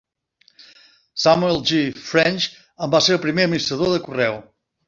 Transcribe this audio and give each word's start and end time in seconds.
Samuel 1.25 1.61
G. 1.71 1.83
French 2.13 2.49
en 2.87 2.97
va 2.97 3.05
ser 3.09 3.17
el 3.19 3.23
primer 3.29 3.49
administrador 3.49 3.97
de 3.99 4.05
correu. 4.09 4.43